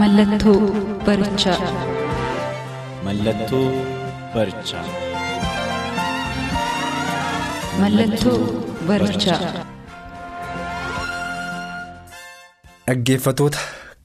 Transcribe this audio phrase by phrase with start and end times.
[0.00, 0.60] Mallattoo
[1.06, 1.58] barichaa.
[3.04, 3.66] Mallattoo
[4.34, 4.84] barichaa.
[7.80, 8.38] Mallattoo
[8.88, 9.40] barichaa.
[12.86, 13.58] Dhaggeeffatoota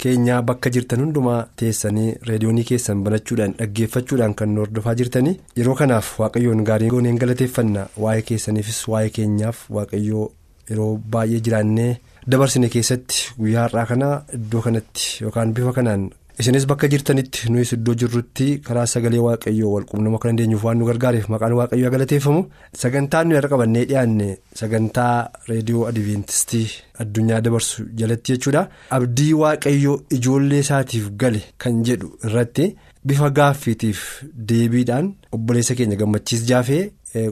[0.03, 6.14] keenyaa bakka jirtan hundumaa teessanii reediyoonii keessan banachuudhaan dhaggeeffachuudhaan kan nu hordofaa jirtanii yeroo kanaaf
[6.22, 10.26] waaqayyoon gaarii gooneen galateeffanna waa'ee keessaniifis waa'ee keenyaaf waaqayyoo
[10.72, 11.92] yeroo baay'ee jiraannee
[12.27, 16.03] dabarsine keessatti guyyaa har'aa kana iddoo kanatti yookaan bifa kanaan
[16.41, 21.27] isinis bakka jirtanitti nuyis iddoo jirrutti karaa sagalee waaqayyoo walqunnamuu akka dandeenyuuf waan nu gargaareef
[21.33, 22.45] maqaan waaqayyoo galateeffamu
[22.83, 24.30] sagantaan nuyi har'a qabannee dhiyaanne
[24.61, 25.16] sagantaa
[25.49, 26.67] reediyoo adiventistii
[27.03, 28.64] addunyaa dabarsu jalatti jechuudha
[28.97, 32.72] abdii waaqayyoo ijoollee isaatiif gale kan jedhu irratti
[33.08, 34.02] bifa gaaffiitiif
[34.49, 36.83] deebiidhaan obboleessa keenya gammachiis jaafee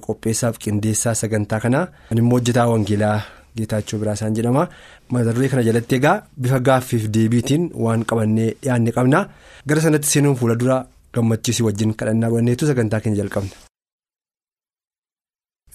[0.06, 1.88] qopheessaaf qindeessaa sagantaa kanaa
[2.22, 3.20] immoo hojjetaa wangeelaa.
[3.58, 4.64] Geetaachoo Biraasaan jedhama
[5.12, 9.20] mata duree kana jalatti egaa bifa gaaffiif deebiitiin waan qabannee dhiyaanne qabna
[9.72, 10.78] gara sanatti seenuun fuula dura
[11.16, 13.56] gammachiisii wajjin kadhannaa godhanneetu sagantaa keenya jalqabna.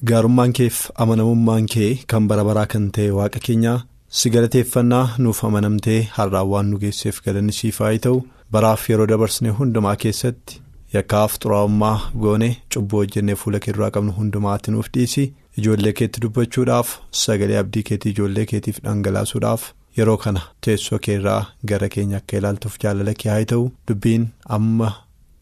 [0.08, 3.78] Gaarummaan keef amanamummaan kee kan bara baraa kan ta'e waaqa keenyaa
[4.18, 8.18] si galateeffannaa nuuf amanamtee har'aan waan nu geesseef galanni siif haa ta'u
[8.56, 10.60] baraaf yeroo dabarsine hundumaa keessatti
[10.96, 15.24] yakkaaf xuraa'ummaa goone cubbuu hojjennee fuula kee duraa qabnu hundumaatti nuuf dhiisi.
[15.60, 16.92] Ijoollee keetti dubbachuudhaaf
[17.22, 19.66] sagalee abdii keetii ijoollee keetiif dhangalaasuudhaaf
[19.98, 21.40] yeroo kana teessoo keerraa
[21.72, 24.24] gara keenya akka ilaaltuuf jaalala kee haa ta'u dubbiin
[24.56, 24.88] amma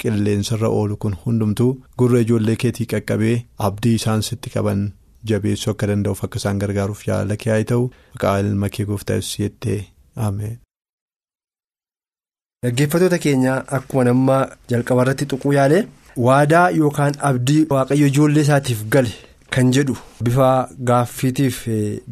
[0.04, 1.70] qilleensarra oolu kun hundumtuu
[2.02, 3.36] gurra ijoollee keetii qaqqabee
[3.70, 4.84] abdii isaan sitti qaban
[5.32, 9.80] jabeessuu akka danda'uuf akka isaan gargaaruuf jaalala kee haa ta'u maqaa ilma kee gooftaa jettee
[10.28, 10.58] ameen.
[12.64, 14.38] Dhaggeeffattoota keenyaa akkuma nama
[14.70, 15.78] jalqaba irratti tuquu yaale
[16.30, 19.12] waadaa yookaan abdii waaqayyo ijoollee isaatiif gale.
[19.54, 19.92] Kan jedhu
[20.24, 20.46] bifa
[20.88, 21.56] gaaffiitiif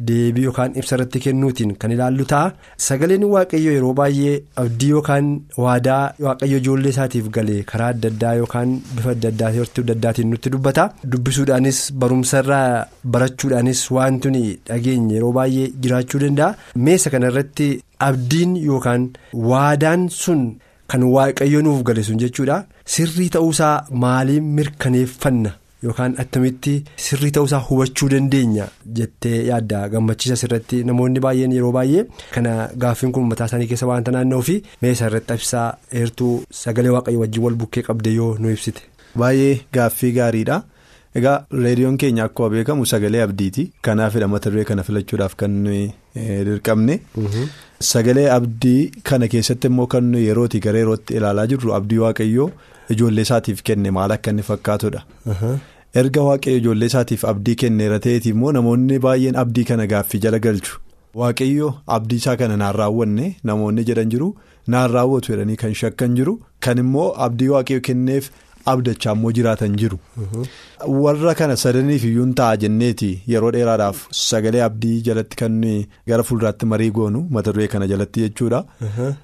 [0.09, 2.51] deebii yookaan ibsa irratti kennuutiin kan ilaallu ta'a.
[2.87, 5.31] Sagaleen waaqayyo yeroo baay'ee abdii yookaan
[5.63, 9.31] waadaa waaqayyo ijoollee isaatiif gale karaa adda addaa yookaan bifa adda
[9.95, 10.85] addaatiin nutti dubbata.
[11.11, 12.85] Dubbisuudhaanis barumsarraa
[13.15, 16.55] barachuudhaanis wanti dhageenye yeroo baay'ee jiraachuu danda'a.
[16.75, 17.71] Meesa kana irratti
[18.09, 19.07] abdiin yookaan
[19.53, 20.43] waadaan sun
[20.93, 22.59] kan waaqayyo nuuf gale sun jechuudha.
[22.85, 23.73] Sirrii ta'uusaa
[24.05, 25.51] maaliin mirkaneeffanna.
[25.83, 26.73] Yookaan attamitti
[27.05, 28.65] sirrii ta'uusaa hubachuu dandeenya
[28.97, 32.03] jettee yaadda gammachiisa irratti namoonni baay'een yeroo baay'ee
[32.35, 32.51] kana
[32.83, 36.33] gaaffiin kun mataa isaanii keessa waanta naanna'uu fi meeshaa irratti ibsaa heertuu
[36.63, 38.81] sagalee waaqayyo wajjin wal bukkee qabde yoo nu ibsite.
[39.17, 40.61] Baay'ee gaaffii gaariidha.
[41.15, 43.71] Egaa reediyoon keenya akkuma beekamu sagalee abdiiti.
[43.81, 46.99] Kanaafidha mata duree kana filachuudhaaf kan nuyi dirqamne.
[47.79, 52.49] Sagalee abdii kana keessatti immoo kan nuyi yerootii gara yerootti ilaalaa jirru abdii waaqayyoo
[52.95, 55.03] ijoollee isaatiif kenne maal akka inni fakkaatudha.
[56.01, 60.79] Erga waaqayyo ijoollee isaatiif abdii kenneera ta'eeti immoo namoonni baay'een abdii kana gaaffii jala galchu.
[61.15, 64.29] Waaqayyo abdii isaa kana naan raawwanne namoonni jedhan jiru
[64.67, 68.29] naan raawwatu jedhanii kan shakkan jiru kan immoo abdii waaqayyo kenneef
[68.65, 69.97] abdachaa immoo jiraatan jiru.
[70.87, 75.57] Warra kana sadaniif iyyuu ta'a jenneeti yeroo dheeraadhaaf sagalee abdii jalatti kan
[76.07, 78.63] gara fuulduraatti marii goonu mata duree kana jalatti jechuudha.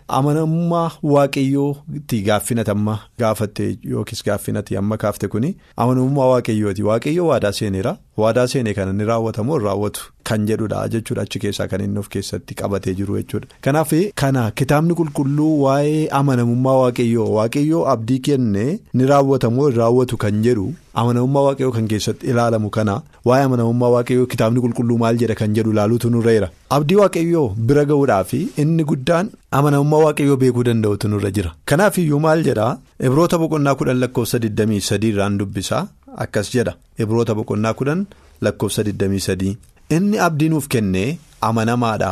[0.07, 7.97] Amanamummaa waaqayyootti gaaffinati amma gaafatte yookiis gaaffinati amma kaafte kuni amanamummaa waaqayyooti waaqayyoo waadaa seeneera
[8.23, 12.53] waadaa seenee kan inni raawwatamu raawwatu kan jedhudha jechuudha achi keessaa kan inni of keessatti
[12.61, 13.47] qabatee jiru jechuudha.
[13.65, 20.67] Kanaaf kana kitaabni qulqulluu waa'ee amanamummaa waaqayyoo waaqayyoo abdii kenne ni raawwatamu raawwatu kan jedhu.
[20.99, 22.93] amanamummaa waaqayyoo kan keessatti ilaalamu kana
[23.29, 26.47] waa'ee amanamummaa waaqayyoo kitaabni qulqulluu maal jedha kan jedhu ilaaluutu nurreera
[26.77, 29.29] abdii waaqayyoo bira ga'uudhaaf inni guddaan
[29.59, 32.67] amanamummaa waaqayyoo beekuu danda'utu nurra jira kanaaf iyyuu maal jedha
[33.09, 35.83] ibroota boqonnaa kudhan lakkoofsa 23 irraan dubbisaa
[36.25, 36.73] akkas jedha
[37.05, 38.05] ibroota boqonnaa kudhan
[38.47, 39.55] lakkoofsa 23
[39.97, 41.17] inni abdii nuuf kennee
[41.49, 42.11] amanamaadha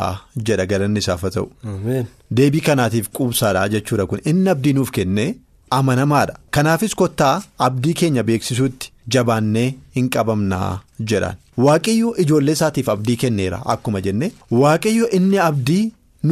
[0.50, 1.48] jedha galanni isaaf haa ta'u.
[2.36, 4.20] Deebii kanaatiif quubsaadha jechuudha kun.
[4.30, 5.34] Inni abdii nuuf kennee.
[5.76, 9.64] amanamaadha kanaafis kottaa abdii keenya beeksisuutti jabaannee
[9.96, 10.68] hin qabamnaa
[11.12, 14.28] jedhaan waaqayyo ijoollee isaatiif abdii kenneera akkuma jenne
[14.60, 15.80] waaqayyo inni abdii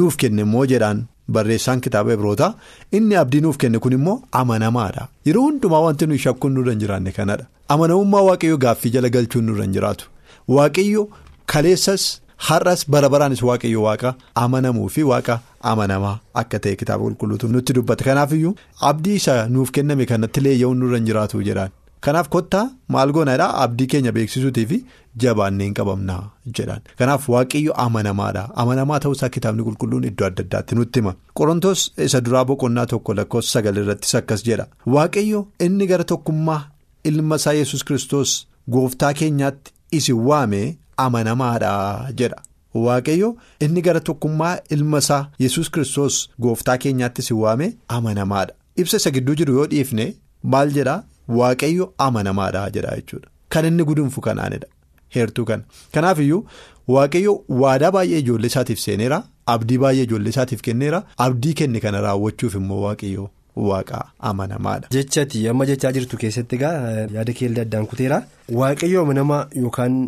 [0.00, 1.00] nuuf kenne immoo jedhaan
[1.36, 2.52] barreessaan kitaaba Ibrootaa.
[2.98, 7.12] Inni abdii nuuf kenne kun immoo amanamaadha yeroo hundumaa wanti nuyi shakkuun nurra hin jiraanne
[7.18, 10.08] kanadha amanamummaa waaqayyoo gaaffii jala galchuun nurra hin jiraatu.
[10.48, 11.08] Waaqayyo
[11.52, 12.02] kaleessas
[12.48, 15.38] har'as bara baraanis waaqayyo waaqa amanamuu fi waaqa
[15.70, 18.04] amanamaa akka ta'e kitaaba qulqulluutu nutti dubbata.
[18.04, 18.54] Kanaafiyyuu
[18.90, 21.70] abdii isa nuuf kenname kanatti leeyya'uun nurra hin jiraatu jedhaan.
[22.04, 24.78] Kanaaf kottaa maal goonaadha abdii keenya beeksisuutii fi
[25.22, 26.18] jabaannee hin qabamnaa
[26.58, 26.82] jedhaan.
[26.98, 28.42] Kanaaf waaqayyo amanamaadha.
[28.64, 31.14] Amanamaa ta'uusaa kitaabni qulqulluun iddoo adda addaatti nutti hima.
[31.40, 34.66] Qorontoos isa duraa boqonnaa tokko lakkoofsa sagal irrattis akkas jedha.
[34.96, 36.60] Waaqayyo inni gara tokkummaa
[37.04, 38.32] ilma isaa yesus kristos
[38.70, 40.60] gooftaa keenyaatti isin waame
[40.96, 41.72] amanamaadha
[42.20, 42.42] jedha.
[42.74, 48.54] Waaqayyo inni gara tokkummaa ilma isaa yesus kristos gooftaa keenyaatti isin waame amanamaadha.
[48.76, 50.06] Ibsa isa gidduu jiru yoo dhiifne
[50.42, 53.28] maal jedhaa waaqayyo amanamaadha jedha jechuudha.
[53.48, 54.66] Kan inni gudunfu kanaanidha.
[55.14, 55.62] Heertuu kana.
[55.92, 56.46] Kanaaf iyyuu
[56.88, 59.22] waaqayyo waadaa baay'ee ijoollee isaatiif seeneera.
[59.46, 61.02] Abdii baay'ee ijoollee isaatiif kenneera.
[61.26, 64.02] Abdii kenne kana raawwachuuf immoo waaqayyo waaqa
[64.32, 64.88] amanamaadha.
[64.98, 66.74] Jechati amma jechaa jirtu keessatti egaa
[67.16, 68.22] yaada keellee addaan kuteera.
[68.60, 69.98] Waaqayyo amanamaa yookaan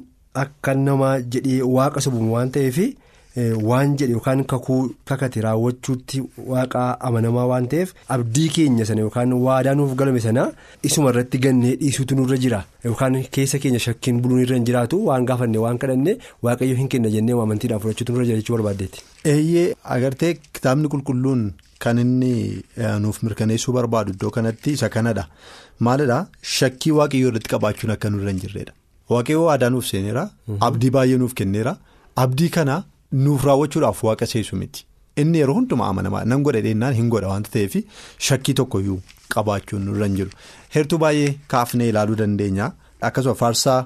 [0.44, 2.78] akka namaa jedhee waaqa sobuun waan ta'eef
[3.68, 4.78] waan jedhe yookaan kakuu
[5.08, 6.20] kakate raawwachuutti
[6.52, 10.46] waaqa amanamaa waan ta'eef abdii keenya sana yookaan waadaa nuuf galame sana
[10.90, 15.26] isuma irratti gannee dhiisuutu nurra jira yookaan keessa keenya shakkiin buluun irra hin jiraatu waan
[15.32, 16.16] gaafanne waan kadhanne
[16.48, 19.02] waaqayyo hin kenna jennee amantiidhaan fudhachuutu nurra jira jechuu barbaaddeetti.
[19.34, 21.44] Eeyyee agartee kitaabni qulqulluun
[21.84, 22.62] kan inni
[23.04, 25.24] nuuf mirkaneessuu barbaadu iddoo kanatti isa kanadha
[25.88, 26.22] maalidhaa
[26.56, 28.72] shakkii waaqayyoo irratti qabaachuun akka nurra hin jirredha.
[29.12, 30.24] Waaqayyoo waadaa nuuf seeneera.
[30.68, 31.76] Abdii baay'ee nuuf kenneera.
[32.24, 32.76] Abdii kana
[33.26, 34.86] nuuf raawwachuudhaaf waaqa seesu miti.
[35.22, 37.76] Inni yeroo hundumaa amanamaa nan godha dheennaan hin godha waanta ta'eef
[38.30, 38.98] shakkii tokkoyyuu
[39.34, 40.30] qabaachuun nurra hin jiru.
[40.74, 42.72] Heertuu baay'ee kaafnee ilaaluu dandeenya.
[43.08, 43.80] Akkasuma faarsaa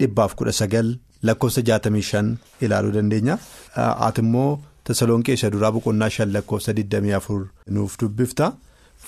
[0.00, 0.94] dhibbaaf kudha sagal
[1.30, 2.36] lakkoofsa jaatamii shan
[2.68, 3.38] ilaaluu dandeenya.
[4.08, 4.50] Ati immoo
[4.88, 7.40] Tasalonqee isa duraa boqonnaa shan lakkoofsa digdamii afur
[7.78, 8.52] nuuf dubbifta.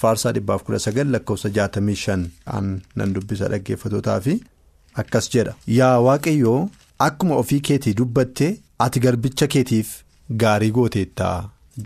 [0.01, 2.25] Faarsaa dhibbaaf kudha sagal lakkoofsa jaatamii shan
[2.97, 4.27] nan dubbisa dhaggeeffatootaaf.
[5.03, 6.59] Akkas jedha yaa waaqayyoo
[7.07, 8.51] akkuma ofii keetii dubbattee
[8.87, 9.91] ati garbicha keetiif
[10.43, 11.37] gaarii gooteettaa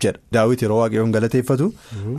[0.05, 1.67] jedha daawit yeroo waaqayyoon galateeffatu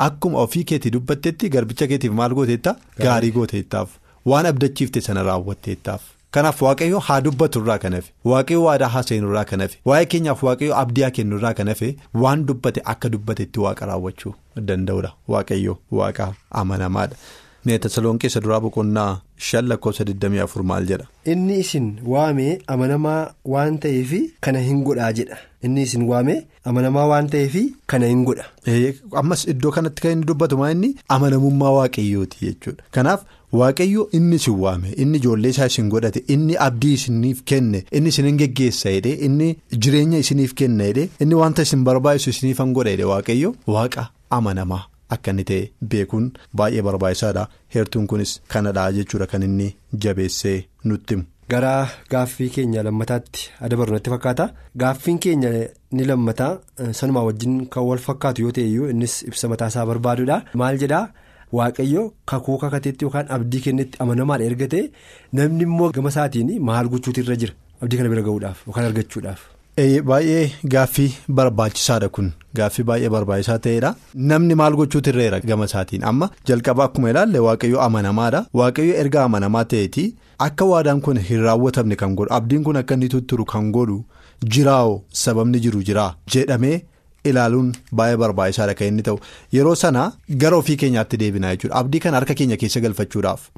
[0.07, 3.97] akkuma ofii keetii dubbattetti garbicha keetiif maal gooteettaa gaarii gooteettaaf
[4.33, 6.03] waan abdachiifte sana raawwatteettaaf
[6.37, 8.11] kanaaf waaqayyoo haa dubbatu irraa kan hafe.
[8.31, 9.79] Waaqayyoo waadaa haasa'inu irraa kan hafe.
[9.91, 11.97] Waa'ee keenyaaf waaqayyoo abdii haa kennu irraa kan hafe.
[12.23, 14.35] Waan dubbate akka dubbatetti waaqa raawwachuu
[14.71, 17.17] danda'udha waaqayyoo waaqa amanamaadha.
[17.65, 21.07] Mee Tasalonqee isa duraa boqonnaa shan lakkoofsa 24 maal jedha.
[21.33, 25.37] Inni isin waamee amanamaa waan ta'eef kana hin godhaa jedha.
[25.63, 27.55] Inni isin waamee amanamaa waan ta'eef
[27.87, 28.45] kana hin godha.
[29.23, 32.85] Ammas iddoo kanatti kan inni dubbatu maa inni amanamummaa waaqayyooti jechuudha.
[32.91, 33.25] Kanaaf
[33.61, 38.37] waaqayyo inni isin waame inni ijoollee isaa isin godhate inni abdii isiniif kenne inni isin
[38.41, 39.53] geggeessa jedhee inni
[39.85, 44.83] jireenya isiniif kenna jedhee inni wanta isin barbaachisu isiniif han godha jedhee waaqayyo waaqa amanamaa.
[45.11, 46.31] Akka inni ta'e beekuun
[46.61, 47.49] baay'ee barbaachisaadha.
[47.75, 49.69] Heertuun kunis kanadha jechuudha kan inni
[50.05, 51.25] jabeessee nutti himu.
[51.53, 51.73] Gara
[52.13, 54.47] gaaffii keenya lammataatti adabaru natti fakkaata.
[54.83, 55.51] Gaaffiin keenya
[55.93, 56.59] ni lammataa
[57.01, 60.43] sanumaa wajjin kan wal fakkaatu yoo ta'e iyyuu innis ibsa mataasaa barbaadudha.
[60.63, 61.05] Maal jedhaa
[61.59, 64.91] waaqayyo kakuu kakateetti yookaan abdii kennetti amanamaadha erga ta'e
[65.41, 69.41] namni immoo gama isaatiin maal gochuutu irra jira abdii kana bira gahuudhaaf yookaan argachuudhaaf.
[69.79, 72.33] Baay'ee gaaffii barbaachisaadha kun.
[72.55, 76.05] Gaaffii baay'ee barbaachisaa ta'edha namni maal gochuutu irra gama isaatiin?
[76.11, 78.45] Amma jalqaba akkuma ilaalle waaqayyo amanamaadha.
[78.55, 80.05] Waaqayyo erga amanamaa ta'eeti.
[80.47, 82.33] Akka waadaan kun hin raawwatamne kan godhu.
[82.39, 84.05] Abdiin kun akka inni tutturu kan godhu
[84.57, 86.77] jiraao sababni jiru jiraa jedhamee
[87.31, 89.19] ilaaluun baay'ee barbaachisaadha kan inni ta'u.
[89.57, 90.05] Yeroo sana
[90.45, 91.75] gara ofii keenyaatti deebinaa jechuudha.
[91.81, 93.49] Abdii kana harka keenya keessa galfachuudhaaf.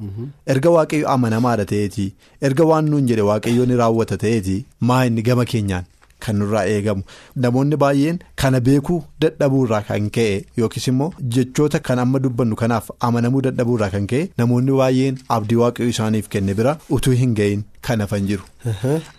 [0.57, 2.09] Erga waaqayyo amanamaadha ta'eeti.
[2.51, 4.57] Erga waan nuun jedhe waaqayyo ni raawwata ta'eeti.
[4.81, 5.85] Maa inni gama keenyaan.
[6.25, 7.03] Kan nurraa eegamu
[7.45, 13.43] namoonni baay'een kana beekuu dadhabuurraa kan ka'e yookiis immoo jechoota kan amma dubbannu kanaaf amanamuu
[13.47, 18.27] dadhabuurraa kan ka'e namoonni baay'een abdii waaqayyo isaaniif kenne bira utuu hin ga'iin kan hafan
[18.31, 18.45] jiru.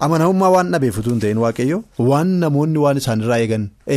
[0.08, 3.40] Amanamummaa waan dhabeef utuu hin ta'in waaqayyo waan namoonni waan isaanirraa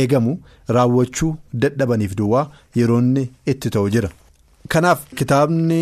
[0.01, 0.37] eegamu
[0.77, 1.31] raawwachuu
[1.65, 2.45] dadhabaniif duwwaa
[2.81, 4.09] yeroonni itti ta'u jira.
[4.75, 5.81] Kanaaf kitaabni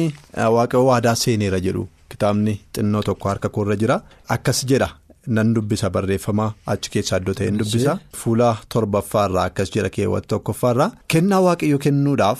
[0.55, 4.01] waaqayyo waadaa seeneera jedhu kitaabni xinnoo tokko harka koorra jira
[4.38, 4.89] akkas jedha.
[5.38, 7.98] Nan dubbisa barreeffama achi keessaa iddoo ta'een dubbisa.
[8.21, 12.39] Fuula torbaffaarraa akkas jedha keewwata tokkoffaarraa kennaa waaqayyo kennuudhaaf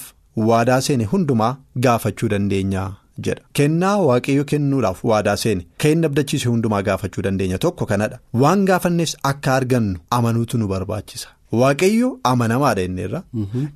[0.50, 1.52] waadaa seene hundumaa
[1.88, 2.84] gaafachuu dandeenya
[3.28, 3.42] jedha.
[3.60, 8.20] Kennaa waaqayyo kennuudhaaf waadaa seene kan abdachiise hundumaa gaafachuu dandeenya tokko kanadha.
[8.44, 11.28] Waan gaafannes akka argannu amanuutu nu barbaachisa.
[11.52, 13.24] Waaqayyo amanamaadha inneerra.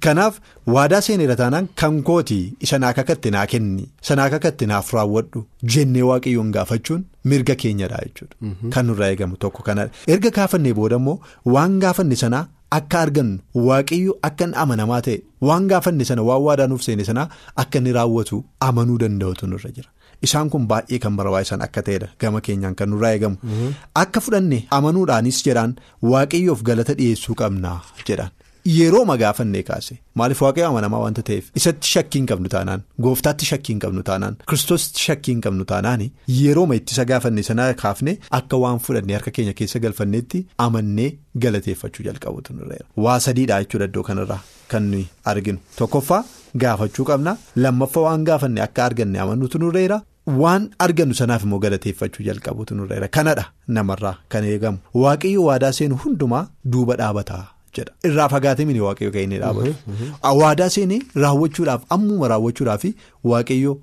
[0.06, 0.40] Kanaaf
[0.76, 5.46] waadaa seeneera taanaan kan kootii isa naa kakatti naa kenni isa naa kakatti naaf raawwadhu
[5.76, 8.36] jennee waaqayyoon gaafachuun mirga keenyadha jechuudha.
[8.74, 9.92] Kan nurraa eegamu tokko kanadha.
[10.08, 11.20] Erga gaafannee booda immoo
[11.56, 12.46] waan gaafanne sanaa
[12.78, 13.40] akka argannu
[13.70, 15.18] waaqayyo akka inni amanamaa ta'e
[15.50, 17.28] waan gaafanne sana waan waadaa nuuf seene sanaa
[17.66, 19.90] akka inni raawwatu amanuu danda'utu nurra jira.
[20.28, 23.38] Isaan kun baay'ee kan barbaachisan akka ta'edha gama keenyaan kan nurraa eegamu
[24.04, 25.76] akka fudhanne amanuudhaanis jedhaan
[26.14, 27.78] waaqayyoof galata dhiyeessuu qabnaa
[28.08, 28.32] jedhaan.
[28.74, 33.74] Yeroo magaafannee kaase maaliif waaqayyo amanamaa wanta ta'eef isatti shakkii hin qabnu taanaan gooftaatti shakkii
[33.74, 36.04] hin qabnu taanaan kiristoositti shakkii hin qabnu taanaan
[36.36, 41.10] yeroo ittisa gaafanne sana kaafne akka waan fudhannee harka keenya keessa galfanneetti amannee
[41.48, 42.86] galateeffachuu jalqabutu nurreera.
[43.08, 44.40] Waa sadiidha jechuudha iddoo kanarraa
[44.72, 46.24] kan nuyi arginu tokkoffaa
[46.66, 47.38] gaafachuu qabna
[47.68, 50.00] lammaffaa waan gaafanne akka arganne amanuutu nurreera.
[50.28, 53.46] Waan argannu sanaaf immoo galateeffachuu jalqabutu nurreera kanadha
[53.78, 57.46] namarraa kan eegamu waaqayyo waadaa seenu hundumaa duuba dhaabataa.
[58.08, 59.74] Irraa fagaatee mini waaqayyo kan inni dhaabatu.
[60.42, 62.86] Waadaa seenee raawwachuudhaaf ammuma raawwachuudhaaf
[63.32, 63.74] waaqayyo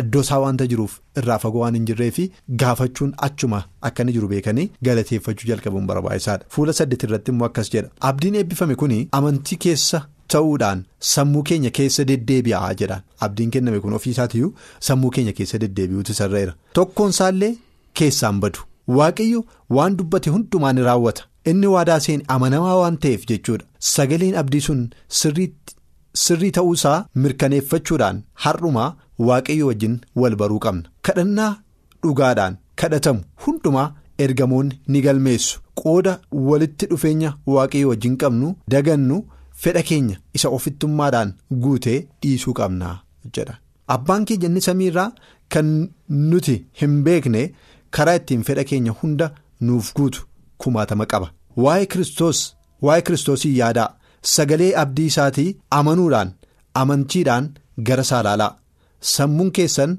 [0.00, 0.92] iddoo isaa waanta jiruuf
[1.22, 2.24] irraa fagoo waan hin jirree fi
[2.62, 6.44] gaafachuun achuma akka inni jiru beekanii galateeffachuu jalqabuun barbaachisaadha.
[6.48, 7.90] Fuula saddeet irratti immoo akkas jedha.
[8.00, 10.02] Abdiin eebbifame kun amantii keessa
[10.34, 13.02] ta'uudhaan sammuu keenya keessa deddeebi'aa jedhaan.
[13.26, 14.52] Abdiin kenname kun ofiisaatiyyuu
[14.88, 16.54] sammuu keenya keessa deddeebi'uutu sarreera.
[16.78, 17.52] Tokkoon isaallee
[18.00, 18.60] keessaan badu.
[18.98, 19.44] Waaqayyo
[19.78, 21.22] waan dubbate hundumaa ni raawwata.
[21.50, 23.64] Inni waadaa seen amanamaa waan ta'eef jechuudha.
[23.94, 24.80] Sagaleen abdii sun
[26.24, 28.90] sirrii ta'uusaa mirkaneeffachuudhaan har'umaa
[29.28, 30.88] waaqayyo wajjin wal baruu qabna.
[31.06, 31.52] Kadhannaa
[32.02, 33.88] dhugaadhaan kadhatamu hundumaa
[34.24, 35.60] ergamoonni ni galmeessu.
[35.82, 36.18] Qooda
[36.48, 39.18] walitti dhufeenya waaqayyo wajjin qabnu dagannu
[39.62, 41.30] fedha keenya isa ofittummaadhaan
[41.64, 42.88] guutee dhiisuu qabna
[43.34, 43.54] jedha.
[43.94, 45.10] Abbaan keenya inni samiirraa
[45.52, 45.68] kan
[46.30, 47.42] nuti hin beekne
[47.98, 49.30] karaa ittiin fedha keenya hunda
[49.68, 50.20] nuuf guutu.
[50.62, 51.28] kumaatama qaba.
[51.64, 52.38] Waa'ee kiristoos
[52.86, 53.88] waa'ee kiristoosii yaadaa
[54.32, 56.32] sagalee abdii isaatii amanuudhaan
[56.80, 57.46] amantiidhaan
[57.86, 58.50] gara isaa ilaalaa.
[59.12, 59.92] Sammuun keessan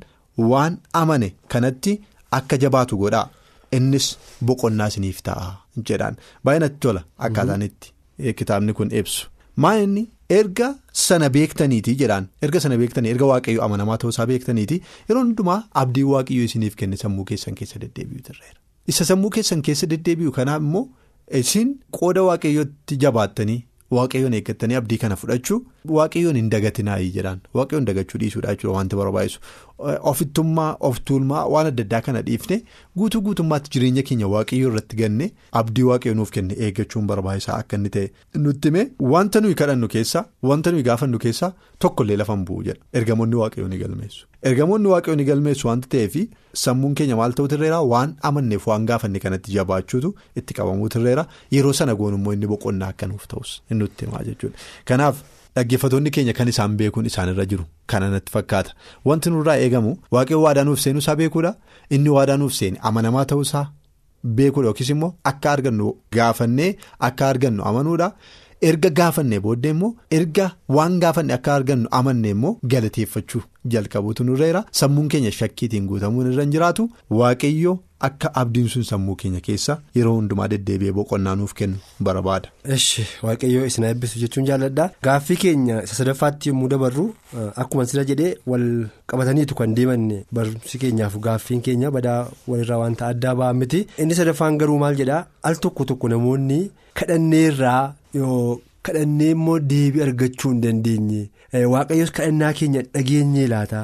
[0.51, 1.93] waan amane kanatti
[2.39, 3.29] akka jabaatu godhaa.
[3.77, 4.07] Innis
[4.45, 5.47] boqonnaa isiniif ta'a
[5.89, 6.15] jedhaan.
[6.45, 7.93] Baay'inatti tola akkaataan itti
[8.39, 9.27] kitaabni kun ibsu
[9.65, 10.03] maa inni
[10.39, 10.67] erga
[11.05, 12.27] sana beektaniiti jedhaan.
[12.47, 14.81] Erga sana beektanii erga waaqayyo amanamaa ta'uusaa beektaniiti.
[15.09, 18.57] Yeroo hundumaa abdii waaqayyo isiniif kenne sammuu keessan keessa deddeebi'u turreera.
[18.93, 20.85] Isa sammuu keessan keessa deddeebi'u kanaaf immoo
[21.41, 23.59] isin qooda waaqayyootti jabaattanii
[23.97, 25.59] waaqayyoon eeggattanii abdii kana fudhachuu
[25.97, 27.41] waaqayyoon hin dagatinaayii jedhaan.
[27.59, 29.39] Waaqayyoon dagachuu dhiisuudha jechuudha wanti barbaachisu
[30.11, 32.57] ofittummaa of tuulmaa waan adda addaa kana dhiifne
[33.01, 35.27] guutuu guutummaatti jireenya keenya waaqayyoo irratti ganne
[35.61, 38.07] abdii waaqayyo nuuf kenne eeggachuun barbaachisaa akka inni ta'e
[38.45, 38.83] nutti hime
[39.15, 41.51] wanta nuyi kadhannu keessaa wanta nuyi gaafannu keessaa
[41.85, 42.79] tokkollee lafan bu'u jedha.
[42.99, 44.27] Ergamoonni waaqayyoo ni galmeessu.
[44.49, 46.15] ergamoonni waaqayyoo ni galmeessu wanta ta'eef
[46.63, 47.79] sammuun keenya maal ta'u tirreera?
[47.93, 51.25] Waan amanneef waan gaafanne kanatti jabaachuutu itti qabamuu tirreera.
[51.55, 54.57] Yeroo sana goonummoo inni boqonnaa akka nuuf ta'us nutti himaa jechuudha.
[54.85, 55.23] Kanaaf
[55.55, 58.71] dhaggeeffatoonni keenya kan isaan beekuun isaanirra jiru kana natti fakkaata
[59.11, 61.51] wanti nurraa eegamu waaqayyo waadaa nuuf seenuu isaa beekuudha
[61.97, 63.65] inni waadaa nuuf seeni amanamaa ta'uusaa
[64.37, 66.71] beekuudha yookiis immoo akka argannu gaafannee
[67.09, 68.09] akka argannu amanuudha.
[68.69, 73.41] Erga gaafannee booddee immoo erga waan gaafanne akka argannu amanne immoo galateeffachuu
[73.75, 76.89] jalqabuutu nurreera sammuun keenya shakkiitiin guutamuun irra hin jiraatu.
[77.19, 77.73] Waaqayyo
[78.07, 81.77] akka abdiin sun sammuu keenya keessa yeroo hundumaa deddeebi'ee boqonnaa nuuf kennu
[82.07, 82.49] barbaada.
[82.75, 84.89] Eshi waaqayyoo isin eebbisu jechuun jaalladha.
[85.07, 87.05] Gaaffii keenya isa sadaffaatti yommuu dabarru
[87.55, 88.67] akkuma sila jedhee wal
[89.13, 94.57] qabataniitu kan deemanne barumsi keenyaaf gaaffiin keenya badaa walirraa wanta addaa ba'an miti inni sadaffaan
[94.63, 95.25] garuu maal jedhaa?
[95.43, 96.59] Al tokko tokko namoonni
[96.99, 97.93] kadhanneerraa.
[98.19, 101.19] yoo kadhannee immoo deebii argachuu hin dandeenye
[101.73, 103.81] waaqayyoos kadhannaa keenya dhageenyee laata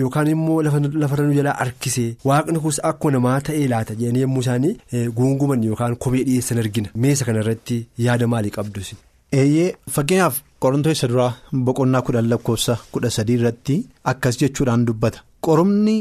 [0.00, 0.56] yookaan immoo
[1.02, 4.74] lafarra nu jalaa harkise waaqni kunis akkuma namaa ta'ee laata jedhanii yommuu isaanii
[5.20, 8.92] guunguman yookaan komee dhiyeessan argina meesa kanarratti yaada maalii qabdus.
[9.40, 11.32] eeyyee fakkeenyaaf qorontoota isa duraa
[11.68, 13.82] boqonnaa kudhan lakkoofsa kudha sadii irratti
[14.12, 15.96] akkas jechuudhaan dubbata qoromni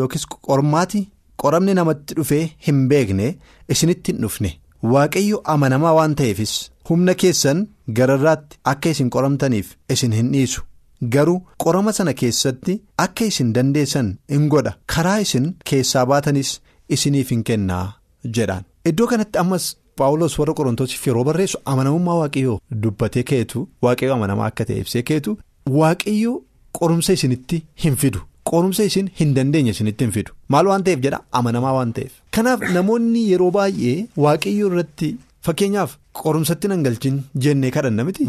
[0.00, 1.08] yookiis qormaati
[1.44, 3.34] qoramni namatti dhufee hin beekne
[3.76, 4.50] isinitti hin dhufne
[4.82, 6.54] waaqayyo amanamaa waan ta'eefis.
[6.88, 7.58] humna keessan
[7.98, 10.60] gararraatti akka isin qoramtaniif isin hin dhiisu.
[11.14, 14.72] Garuu qorama sana keessatti akka isin dandeessan hin godha.
[14.94, 16.50] Karaa isin keessaa baatanis
[16.96, 17.86] isiniif hin kennaa
[18.38, 18.64] jedhaan.
[18.90, 19.66] Iddoo kanatti ammas
[19.98, 25.36] paawulos warra qorontoosiif yeroo barreessu amanamummaa waaqayyoo dubbatee keetu waaqayyo amanamaa akka ta'e ibsee keetu
[25.80, 26.32] waaqayyo
[26.78, 30.32] qorumsa isinitti hin fidu qorumsa isin hin dandeenye isinitti hin fidu.
[30.48, 31.20] Maal waan ta'eef jedha?
[31.40, 32.12] Amanamaa waan ta'eef.
[32.36, 35.10] Kanaaf namoonni yeroo baay'ee waaqayyo irratti.
[35.46, 38.24] Fakkeenyaaf qorumsatti nan galchin jennee kadhanna miti.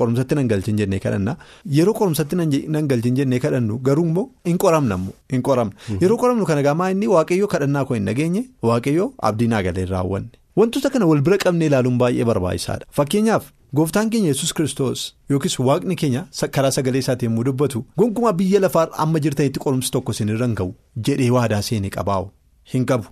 [0.00, 1.36] Qorumsatti nan galchin jennee kadhanna.
[1.78, 2.36] Yeroo qorumsatti
[2.76, 4.98] nan galchin jennee kadhannu garuu immoo hin qoramna
[5.34, 9.62] hin qoramna yeroo qoramnu kana gaamaa inni waaqayyoo kadhannaa koo hin dhageenye waaqayyoo abdii naa
[9.66, 10.30] galee raawwanne
[10.60, 12.86] wantoota kana wal bira qabnee ilaaluun baay'ee barbaachisaadha.
[12.96, 13.44] Fakkeenyaaf
[13.78, 16.22] gooftaan keenya yesus kristos yookiis waaqni keenya
[16.56, 20.74] karaa sagalee isaatiin yommuu dubbatu gonkumaa biyya lafaa amma jirtanitti qorumsi tokko isinirra hin ga'u
[21.08, 22.30] jedhee waadaa seene qabaa'u
[22.74, 23.06] hin qabu.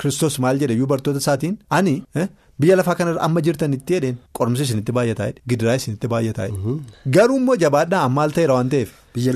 [0.00, 0.74] Kiristoos maal jedhe?
[0.74, 1.54] Iyyuu bartoota isaatiin?
[1.70, 1.94] Ani
[2.60, 6.48] biyya lafaa kanarra amma jirtanitti jedheen qorumsi isinitti baay'ataa gidiraa isinitti baay'ataa
[7.16, 8.90] garuu immoo jabaadhaa ammaal ta'eera waan ta'eef.
[9.16, 9.32] Biyya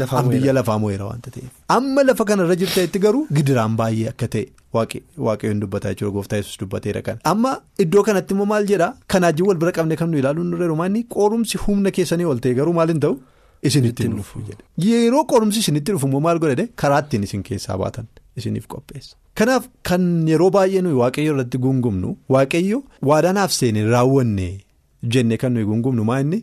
[0.58, 1.50] lafaa moo'eera waanta ta'eef.
[1.76, 4.44] Amma lafa kanarra jirtanitti garuu gidiraan baay'ee akka ta'e
[5.26, 7.52] waaqayyoon dubbataa jechuudha gooftaa yesus dubbateera kan amma
[7.86, 8.92] iddoo kanatti immoo maal jedhaa?
[9.14, 12.74] Kanaajiin wal bira qabne kan nu ilaaluun nurra rumaanni qorumsi humna keessanii ol ta'e garuu
[12.80, 13.18] maal hin ta'u?
[13.68, 14.38] Isinitti dhufu
[14.86, 18.06] yeroo qorumsi isinitti dhufu immoo maal godhate karaa ittiin isin keessaa baatan
[18.40, 19.16] isiniif qopheessa.
[19.38, 20.02] Kanaaf kan
[20.32, 22.78] yeroo baay'ee nuyi waaqayyo irratti gungumnu waaqayyo
[23.10, 24.48] waadaanaaf seene raawwanne
[25.14, 26.40] jenne kan nuyi gungumnu maa inni?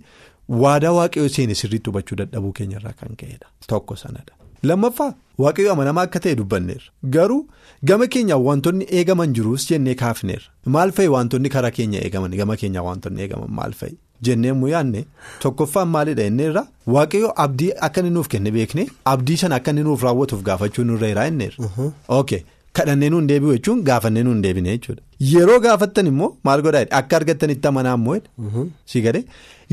[0.64, 4.34] Waadaa waaqayyo seene sirriitti hubachuu dadhabuu keenyarraa kan ka'edha tokko sanadha.
[4.70, 5.12] Lammaffaa
[5.44, 6.88] waaqayyo amanamaa akka ta'e dubbanneerra.
[7.16, 7.42] Garuu
[7.84, 10.48] gama keenyaa wantoonni eegaman jiruus jennee kaafneerra.
[10.66, 12.32] Maal fa'i wantoonni karaa keenya eegaman?
[12.42, 15.06] Gama keenyaa wantoonni eegaman maal fa'i jennee immoo yaadne
[15.46, 20.04] tokkoffaan maalidha inneerra waaqayyo abdii akka inni nuuf kenne beekne abdii sana akka inni nuuf
[20.08, 21.92] raawwatuuf gaafachuu nurra jiraa inneerra.
[22.08, 22.32] ok.
[22.78, 25.02] Kadhannee nuun deebi'u jechuun gaafannee nuun deebine jechuudha.
[25.32, 28.18] Yeroo gaafattan immoo maal godhaa akka argattanitti amanaa immoo
[29.06, 29.24] galee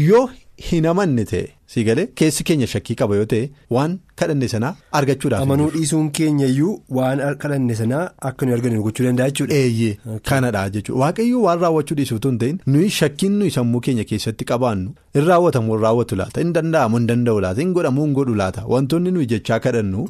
[0.09, 0.29] yoo
[0.69, 1.45] hin amanne ta'e
[1.75, 3.93] si galee keessi keenya shakkii qaba yoo ta'e waan
[4.23, 5.43] kadhanne sanaa argachuudhaaf.
[5.47, 9.55] amanuu dhiisuun keenya iyyuu waan kadhanne sanaa akka nuyi argannu gochuu danda'a jechuudha.
[9.55, 9.97] eeyyee
[10.31, 14.91] kanadha jechuudha waaqayyo waan raawwachuu dhiisuutu hin ta'in nuyi shakkiin nuyi sammuu keenya keessatti qabaannu
[15.21, 18.65] in raawwatamu hin raawwatu laata in danda'amu hin danda'u laata in godhamu hin godhu laata
[18.75, 20.07] wantoonni nuyi jechaa kadhannu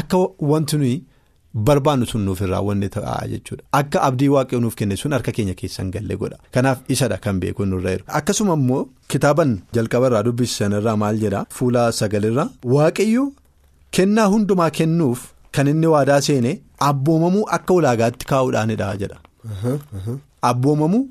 [0.00, 0.18] akka
[0.54, 0.96] wanti nuyi.
[1.54, 3.64] Barbaannu sun nuuf hin raawwanne ta'a jechuudha.
[3.72, 6.38] Akka abdii waaqayyo nuuf kenne sun harka keenya keessan galle godha.
[6.54, 8.04] Kanaaf isadha kan beeku nurra jiru.
[8.20, 13.24] Akkasuma immoo kitaaban jalqaba irraa dubbisisan irraa maal jedha fuula sagalirraa waaqayyo
[13.98, 15.20] kennaa hundumaa kennuuf
[15.52, 16.52] kan inni waadaa seene
[16.90, 19.18] abboomamuu akka ulaagaatti kaa'uudhaanidha jedha.
[20.50, 21.04] Abboomamuu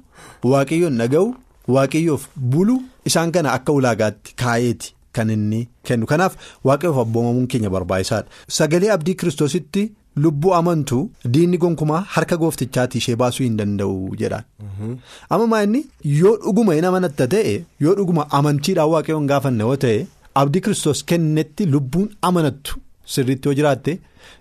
[0.51, 1.33] waaqayyoon dhaga'u
[1.75, 2.75] waaqayyoof bulu
[3.05, 4.93] isaan kana akka ulaagaatti kaa'eeti.
[5.17, 6.05] Kan inni kennu.
[6.05, 6.33] Kanaaf
[6.69, 8.27] waaqayyoof abboomamuun keenya barbaachisaadha.
[8.57, 9.83] Sagalee abdii kiristoositti
[10.25, 10.99] lubbuu amantu
[11.33, 14.45] diinni gonkumaa harka gooftichaatti ishee baasuu hin danda'u jedhaan.
[15.37, 15.81] amma inni
[16.19, 17.55] yoo dhuguma hin amanatta ta'e
[17.85, 20.05] yoo dhuguma amantiidhaan waaqayyoon gaafanne yoo ta'e
[20.43, 22.79] abdii kiristoos kennetti lubbuun amanattu
[23.15, 23.99] sirriitti yoo jiraatte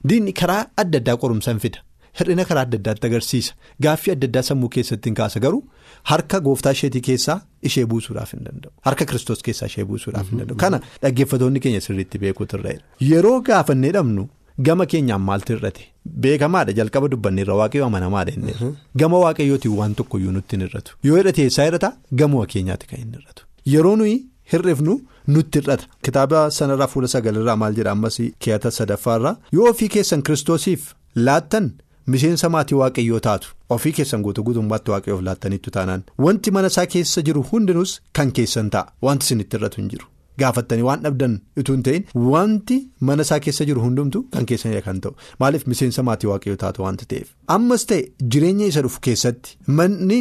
[0.09, 1.79] diinni karaa adda addaa qorumsan fida.
[2.19, 3.53] Hir'ina karaa adda addaatti agarsiisa
[3.85, 5.63] gaaffii adda addaa sammuu keessatti hin kaasa garuu
[6.11, 7.37] harka gooftaa isheetii keessaa
[7.71, 12.19] ishee buusuudhaaf hin danda'u harka kiristoos keessaa ishee buusuudhaaf hin danda'u kana dhaggeeffatoonni keenya sirriitti
[12.23, 12.73] beekuutu irra
[13.11, 14.25] yeroo gaafannee dhabnu
[14.69, 15.83] gama keenyaan maaltu irrate
[16.25, 18.55] beekamaadha jalqaba dubbanneerra waaqayyo amanamaadha inni
[19.03, 20.97] gama waaqayyootiin waan tokkoyyuu nutti hin irratu.
[21.09, 21.93] Yoo hidhate eessaa irrata
[22.23, 23.43] gama keenyaatti kan hin irratu.
[23.75, 24.17] Yeroo nuyi
[24.53, 24.95] hir'ifnu
[25.35, 25.85] nutti hir'ata.
[26.09, 27.91] Kitaaba sanarraa fuula sagalirraa maal jedha?
[27.97, 30.93] Ammas keeyata sadaffaarraa yoo ofii keessan kiristoosiif
[31.29, 31.71] laattan.
[32.15, 33.49] Miseensa maatii waaqayyoo taatu.
[33.77, 36.05] Ofii keessan guutuu guutummaatti waaqayyoof laattaniittu taanaan.
[36.25, 38.93] Wanti mana isaa keessa jiru hundinuus kan keessan ta'a.
[39.03, 40.07] Wanti isinitti irratu hin jiru
[40.43, 42.77] gaafattanii waan dhabdan utuu hin ta'in wanti
[43.11, 45.15] mana isaa keessa jiru hundumtu kan keessanidha kan ta'u.
[45.41, 47.29] Maaliif miseensa maatii waaqayyoo taatu wanti ta'eef?
[47.57, 48.03] Ammas ta'e
[48.35, 50.21] jireenya isa dhufu keessatti manni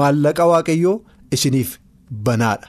[0.00, 0.96] maallaqa waaqayyoo
[1.38, 1.78] isiniif
[2.28, 2.68] banaadha.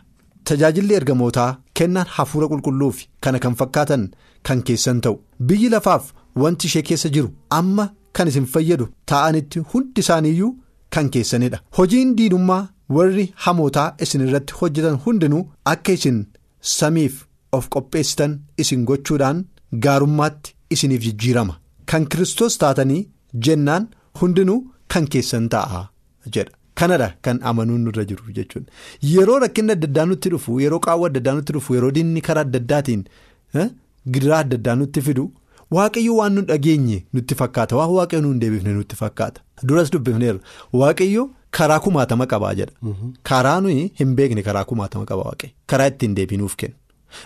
[0.49, 4.09] Tajaajilli ergamootaa kennaan hafuura qulqulluu fi kana kan fakkaatan
[4.49, 5.15] kan keessan ta'u.
[5.47, 6.11] Biyyi lafaaf
[6.43, 7.29] wanti ishee keessa jiru
[7.61, 7.89] amma.
[8.17, 10.49] Kan isin fayyadu ta'anitti hundi isaaniiyyuu
[10.95, 11.59] kan keessanidha.
[11.77, 12.63] Hojiin diinummaa
[12.95, 15.41] warri hamootaa isin irratti hojjetan hundinuu
[15.73, 16.17] akka isin
[16.61, 19.45] samiif of qopheessitan isin gochuudhaan
[19.85, 21.55] gaarummaatti isiniif jijjiirama.
[21.85, 23.09] Kan kiristoos taatanii
[23.45, 23.87] jennaan
[24.21, 25.81] hundinuu kan keessan ta'a
[26.33, 26.51] jedha.
[26.79, 28.71] Kanadha kan amanuun nurra jiru jechuudha
[29.13, 32.41] yeroo rakkinni adda addaa nutti dhufu yeroo qaawwa adda addaa nutti dhufu yeroo diinni karaa
[32.47, 33.03] adda addaatiin
[34.13, 35.25] gidiraa adda addaa nutti fidu.
[35.75, 37.75] Waaqayyo waan nu dhageenye nutti fakkaata.
[37.79, 39.41] Waan waaqayyo nu hin deebifne nutti fakkaata.
[39.63, 40.39] Duras dubbifneerra.
[40.73, 42.73] Waaqayyo karaa kumaatama qabaa jedha.
[43.29, 46.75] Karaa nuyi hin beekne karaa kumaatama qaba waaqayyo karaa ittiin deebinuuf kennu.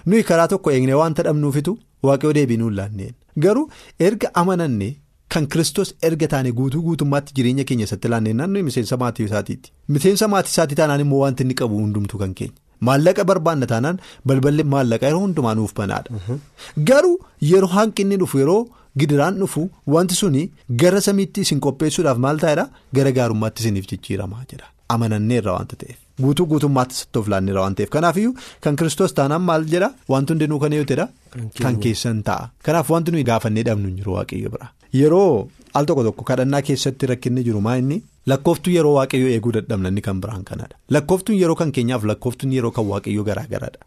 [0.06, 1.78] Nuyi karaa tokko eegne waan dhabnuufitu
[2.10, 3.14] waaqayyo deebinuu hin laanneen.
[3.46, 3.70] Garuu
[4.08, 4.90] erga amananne
[5.36, 10.28] kan kiristoos erga taane guutuu guutummaatti jireenya keenya isatti laanneen nuyi miseensa maatii isaatiiti miseensa
[10.34, 12.56] maatii isaatii taanaan immoo wanti inni qabu hundumtuu kan keenya.
[12.88, 16.38] Maallaqa barbaanna taanaan balballi maallaqa yeroo hundumaa nuuf banaadha.
[16.90, 17.18] Garuu
[17.52, 18.62] yeroo hanqinni dhufu yeroo
[19.00, 19.64] gidiraan dhufu
[19.96, 20.44] wanti suni
[20.84, 22.66] gara samiitti isin qopheessuudhaaf maal ta'edha
[23.00, 24.68] gara gaarummaatti isiniif jijjiiramaa jedha.
[24.94, 29.90] Amananneerra waanta ta'eef guutuu guutummaatti sittoof laanneerra waan ta'eef kanaafiyyuu kan kiristoos taanaan maal jedha
[30.14, 31.08] wanti hundinuu kan yoo ta'edha.
[31.64, 34.68] Kan keessan ta'a kanaaf wanti nuyi gaafannee dhabnu jiru waaqayyo bira.
[35.02, 38.04] Yeroo al tokko tokko kadhannaa keessatti rakkinni jiru maa inni.
[38.32, 40.78] Lakkooftuu yeroo waaqayyoo eeguu dadhabna inni kan biraan kanadha.
[40.96, 43.82] Lakkooftuun yeroo kan keenyaaf lakkooftuun yeroo kan waaqayyoo garaa garadha.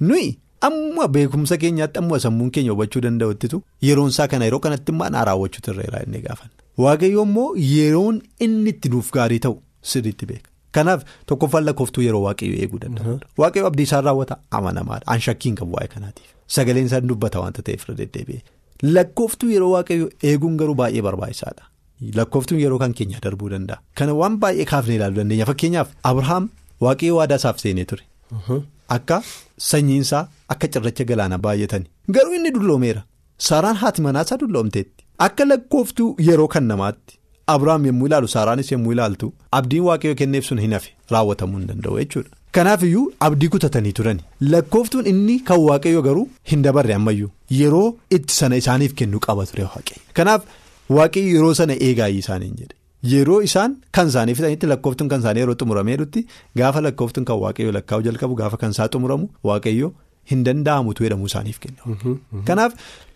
[0.00, 5.08] Nuyi amma beekumsa keenyaatti amma sammuun keenya hubachuu danda'uttitu yeroon isaa kana yeroo kanatti immoo
[5.14, 6.52] naa raawwachuutu irra inni gaafanna.
[6.84, 9.56] Waaqayyoo immoo yeroon inni itti nuuf gaarii ta'u
[9.92, 10.50] sirriitti beeka.
[10.76, 13.26] Kanaaf tokkoffaan lakkooftuu yeroo waaqayyoo eeguu danda'udha.
[13.42, 15.06] Waaqayyoo abdii isaan raawwata amanamaadha.
[15.14, 16.28] An shakkiin qabu waa'ee kanaatiif.
[16.56, 18.40] Sagaleen isaan dubbata waanta ta'eef irra deddeebi'e.
[18.94, 21.64] Lakkooftuu yeroo waaqayyoo eeguun garuu baay'ee barbaachisaadha.
[22.16, 23.78] lakkooftuun yeroo kan keenya darbuu danda'a.
[23.98, 26.44] Kana waan baay'ee kaafnee ilaaluu dandeenya fakkeenyaaf Abrahaam
[26.86, 28.04] waaqayyo waadaa isaaf seenee ture.
[28.96, 29.22] Akka
[29.70, 30.24] sanyiinsaa
[30.54, 31.86] akka cirracha galaana baay'atani.
[32.14, 33.02] Garuu inni dulloomeera
[33.48, 35.04] saaraan haati manaasaa dulloomteetti.
[35.26, 37.14] Akka lakkooftuu yeroo kan namaatti
[37.52, 41.98] Abrahaam yommuu ilaalu saaraanis yommuu ilaaltu abdiin waaqayyo kenneef sun hin hafe raawwatamuu hin danda'u
[42.00, 42.30] jechuudha.
[42.56, 44.22] Kanaaf iyyuu abdii kutatanii turani.
[44.54, 47.86] Lakkooftuun inni kan waaqayyo garuu hin dabarre ammayyuu yeroo
[48.18, 50.02] itti sana isaaniif kennu qaba ture waaqayyo.
[50.20, 50.42] Kanaaf
[50.98, 52.74] waaqayyo yeroo sana eegaayii isaaniin jedhe.
[53.02, 56.26] Yeroo isaan kan isaanii fixanitti lakkooftuun kan isaanii yeroo xumurameerutti
[56.60, 59.92] gaafa lakkooftuun kan waaqayyo lakkaa'u jalqabu gaafa kan isaa xumuramu waaqayyo
[60.30, 61.82] hin danda'amutu jedhamu isaaniif kenna.
[62.48, 62.72] Kanaaf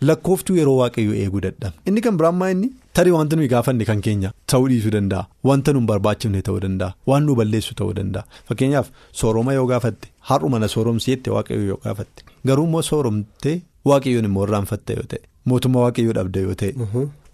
[0.09, 2.69] lakkooftuu yeroo waaqayyo eeguu dadhabne inni kan biraan inni
[2.99, 7.25] tarii wanta nuyi gaafanne kan keenya ta'uu dhiisuu danda'a wanta nu barbaachifne ta'uu danda'a waan
[7.27, 8.87] nu balleessu ta'uu danda'a fakkeenyaaf
[9.23, 13.55] sooroma yoo gaafatte har'uma na sooromsiitte waaqayyo yoo gaafatte garuu immoo sooromtee
[13.91, 16.71] waaqayyoon immoo irraanfatte yoo ta'e mootummaa waaqayyoo dhabde yoo ta'e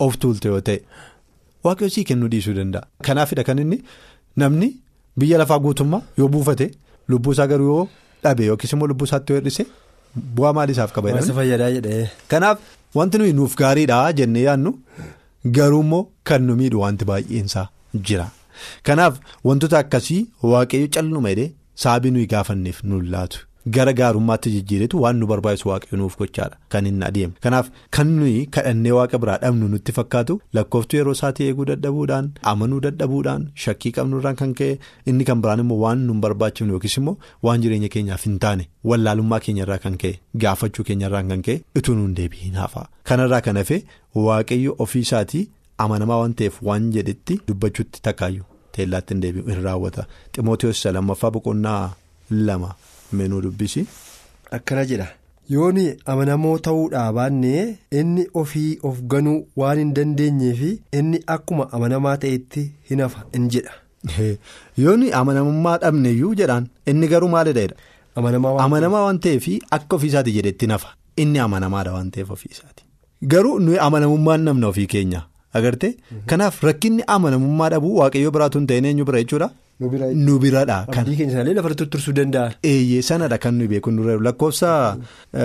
[0.07, 0.79] of tuulte yoo ta'e.
[1.65, 2.87] Waaqayyo sii kennuu dhiisuu danda'a.
[3.07, 3.77] Kanaafidha kan inni
[4.41, 4.69] namni
[5.19, 6.67] biyya lafaa guutummaa yoo buufate
[7.09, 7.87] lubbuu isaa garuu yoo
[8.23, 9.65] dhabe yookiis immoo lubbuu isaatti yoo hir'ise
[10.35, 11.09] bu'aa maalii isaaf qaba.
[12.33, 12.57] Kanaaf
[12.99, 14.71] wanti nuyi nuuf gaariidha jennee yaadnu
[15.57, 17.67] garuu immoo kan nu miidhu wanti baay'eensaa
[18.07, 18.27] jira.
[18.87, 19.19] Kanaaf
[19.51, 20.21] wantoota akkasii
[20.53, 21.51] waaqayyo calluma jedhee
[21.83, 23.39] sababii nuyi gaafanneef nu laatu.
[23.67, 27.33] Gara gaarummaatti jijjiiretu waan nu barbaachisu waaqayyo nuuf gochaadha kan inni adeemu.
[27.43, 32.79] Kanaaf kan nuyi kadhannee waaqa biraa dhabnu nutti fakkaatu lakkooftuu yeroo isaatii eeguu dadhabuudhaan amanuu
[32.85, 34.79] dadhabuudhaan shakkii qabnurraan kan ka'e
[35.13, 37.17] inni kan biraan immoo waan nu barbaachifnu yookiis immoo
[37.47, 40.13] waan jireenya keenyaaf hin taane wallaalummaa keenyarraa kan ka'e
[40.45, 42.87] gaafachuu keenyarraa kan ka'e utuu nuun deebiin hafa.
[43.03, 43.83] Kanarraa kan hafe
[44.27, 45.47] waaqayyo ofii isaatii
[45.85, 48.45] amanamaa waan ta'eef waan jedhetti dubbachuutti takkaayyuu
[48.77, 50.05] teellaatti hin deebi'u hin raawwata.
[50.35, 50.85] Ximootiyoos
[52.31, 52.75] lama.
[53.13, 53.85] Meenuu dubbisi.
[54.57, 55.07] Akkana jedha
[55.53, 57.61] yooni amanamoo ta'uudhaa baannee
[57.99, 60.69] inni ofii of ganuu waan hin dandeenyee fi
[60.99, 63.71] inni akkuma amanamaa ta'etti hin hafa in jedha.
[64.83, 67.67] Yooni amanamummaa dhabneeyyuu jedhaan inni garuu maalidha.
[68.15, 70.93] Amanamaa waan ta'eef akka ofiisaati jedhetti nafa
[71.23, 72.83] inni amanamaadha waan ta'eef ofiisaati.
[73.31, 75.21] Garuu nuyi amanamummaan namna ofii keenya
[75.59, 75.91] agartee
[76.33, 79.49] kanaaf rakkinni amanamummaa dhabuu waaqayyoo biraatu hin ta'in eenyu bira jechuudha.
[79.79, 80.85] Nu biradha.
[80.87, 82.51] Abdii keenya sanallee lafa tuttursuu danda'a.
[82.63, 84.71] Eeyyee sanadha kan nuyi beeku nurra lakkoofsa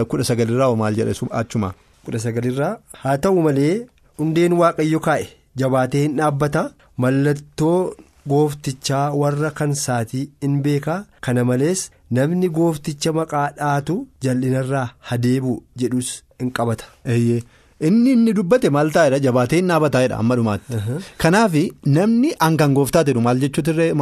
[0.09, 1.73] kudha sagalirraa maal jedhe achuma.
[2.05, 3.87] Kudha sagalirraa haa ta'u malee
[4.18, 5.29] hundeen waaqayyo kaa'e
[5.62, 6.64] jabaatee hin dhaabbata
[7.05, 7.94] mallattoo
[8.33, 10.94] gooftichaa warra kansaatii in beeka
[11.27, 16.85] kana malees namni goofticha maqaa dhaatu jal'inarraa hadeebu jedhus in qabata.
[17.81, 20.79] Inni inni dubbate maal taa'edha jabaatee hin dhaabataa'edha amma dhumaatti.
[21.25, 21.55] Kanaaf
[21.97, 23.41] namni hangaan gooftaa jedhu maal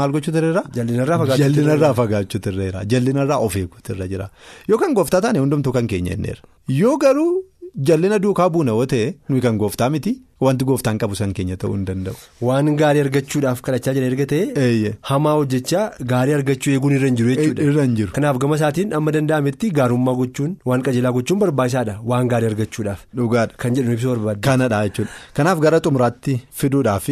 [0.01, 0.63] maal gochuutirra.
[0.77, 4.29] Jallinarraa fagaachuutirra jallinarraa of eeguutirra jira.
[4.69, 6.43] Yookaan gooftaa taane hundumtuu kan keenya inneera
[6.81, 7.45] yoo garuu
[7.89, 10.13] jallina duukaa buuna yoo ta'e nuyi kan gooftaa miti
[10.47, 12.15] wanti gooftaan qabu san keenya ta'uu hin danda'u.
[12.49, 14.93] Waan gaarii argachuudhaaf kadhachaa jira erga ta'e.
[15.11, 17.63] Hamaa hojjechaa gaarii argachuu eeguun irra hin jiru jechuudha.
[17.69, 18.13] Irra hin jiru.
[18.17, 23.01] Kanaaf gama isaatiin amma danda'ametti gaarummaa gochuun waan qajeelaa gochuun barbaachisaadha waan gaarii argachuudhaaf.
[23.21, 23.55] Dhugaadha.
[23.65, 24.41] Kan jedhu ibsuu barbaadde.
[24.49, 25.11] Kanadha jechuudha.
[25.39, 27.09] Kanaaf gara xumuraatti fiduudhaaf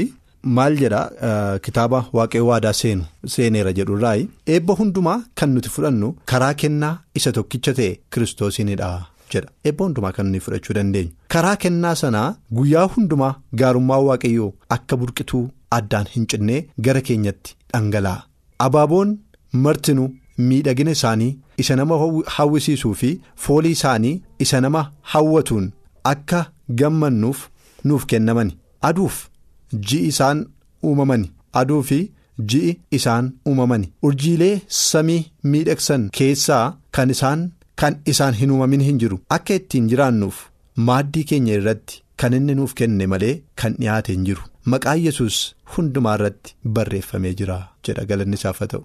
[0.58, 1.00] maal jedha
[1.68, 3.04] kitaaba waaqayyo waadaa seenu
[3.36, 8.88] seeneera jedhurraayi eebba hundumaa kan nuti fudhannu karaa kennaa isa tokkicha ta'e kiristoosiinidha.
[9.34, 9.48] Jedha.
[9.68, 15.42] Eebba hundumaa kan nuyi fudhachuu dandeenyu karaa kennaa sanaa guyyaa hundumaa gaarummaa waaqayyoo akka burqituu
[15.78, 18.22] addaan hin cinnee gara keenyatti dhangala'a.
[18.66, 19.18] Abaaboon
[19.66, 20.08] martinuu
[20.48, 21.32] miidhagina isaanii
[21.64, 21.98] isa nama
[22.36, 23.10] hawwisiisuu fi
[23.46, 24.14] foolii isaanii
[24.46, 24.82] isa nama
[25.14, 25.66] hawwatuun
[26.12, 26.40] akka
[26.82, 27.44] gammannuuf
[27.84, 28.56] nuuf kennamani.
[28.88, 29.16] Aduuf
[29.88, 30.38] ji'i isaan
[30.88, 31.30] uumamani.
[31.60, 31.98] Aduu fi
[32.50, 33.92] ji'i isaan uumamani.
[34.08, 35.22] Urjiilee samii
[35.54, 36.66] miidhagsan keessaa
[36.98, 37.40] kan isaan.
[37.80, 39.20] Kan isaan hin uumamin hin jiru.
[39.36, 40.38] Akka ittiin jiraannuuf
[40.88, 44.42] maaddii keenya irratti kan inni nuuf kenne malee kan dhiyaate hin jiru.
[44.72, 45.36] Maqaan yesus
[45.76, 47.56] hundumaa irratti barreeffamee jira
[47.88, 48.82] jedha galanni isaaf haa ta'u.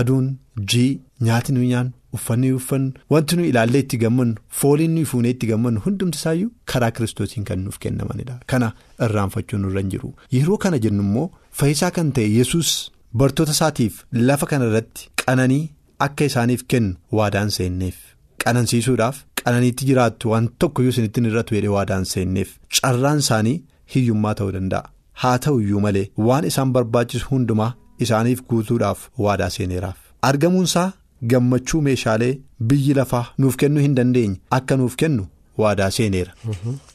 [0.00, 0.26] Aduun
[0.72, 0.88] ji'i
[1.28, 5.80] nyaati nuyi nyaannu uffanni uffannu wanti nuyi ilaallee itti gammannu fooliin nuyi fuunee itti gammannu
[5.86, 8.40] hundumti isaayyuu karaa kiristoosiin kan nuuf kennamanidha.
[8.50, 8.72] Kana
[9.08, 10.14] irraanfachuun nurra hin jiru.
[10.36, 11.30] Yeroo kana jennu immoo
[11.62, 12.76] fayyisaa kan ta'e yesus
[13.22, 15.64] bartoota isaatiif lafa kana irratti qananii.
[16.06, 17.96] Akka isaaniif kennu waadaan seenneef
[18.44, 22.48] qanansiisuudhaaf qananiitti jiraattu waan tokkoyyuu isinitti irratti jedhee waadaan seenneef
[22.80, 23.56] carraan isaanii
[23.94, 24.88] hiyyummaa ta'uu danda'a.
[25.22, 27.72] Haa ta'u iyyuu malee waan isaan barbaachisu hundumaa
[28.06, 29.96] isaaniif guutuudhaaf waadaa seeneeraaf
[30.30, 30.86] argamuunsaa
[31.32, 32.32] gammachuu meeshaalee
[32.72, 35.26] biyyi lafaa nuuf kennuu hin dandeenye akka nuuf kennu
[35.62, 36.32] waadaa seeneera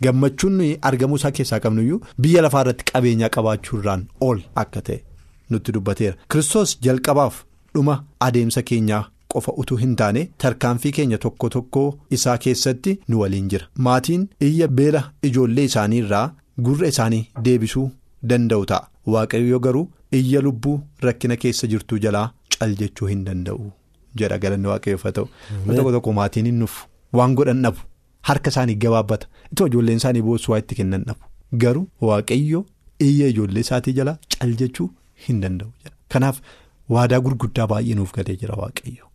[0.07, 4.99] gammachuun nuyi argamuu isaa keessaa qabnuyyuu biyya lafaa irratti qabeenyaa qabaachuurraan ol akka ta'e
[5.49, 6.15] nutti dubbateera.
[6.31, 7.35] Kiristoos jalqabaaf.
[7.75, 7.93] dhuma
[8.25, 9.03] adeemsa keenyaa
[9.35, 11.83] qofa utuu hin taane tarkaanfii keenya tokko tokko
[12.17, 13.67] isaa keessatti nu waliin jira.
[13.87, 16.25] Maatiin iyya beela ijoollee isaanii irraa
[16.67, 17.85] gurra isaanii deebisuu
[18.33, 18.87] danda'u ta'a.
[19.13, 19.85] Waaqayyo garuu
[20.19, 20.75] iyya lubbuu
[21.07, 23.71] rakkina keessa jirtuu jalaa cal jechuu hin danda'u
[24.21, 25.27] jedha galanni waaqayyoof haa ta'u
[25.75, 26.75] tokko tokko maatiin hin nuuf
[27.19, 27.79] waan godhan dhabu
[28.29, 31.23] harka isaanii gabaabbata itoo ijoolleen isaanii boossuu waa itti kennan dhabu.
[31.63, 32.65] Garuu waaqayyo
[33.07, 34.89] iyya ijoollee isaatii jalaa cal jechuu
[35.27, 35.71] hin danda'u
[36.15, 36.39] kanaaf
[36.97, 39.05] waadaa gurguddaa baay'ee nuuf galee jira waaqayyo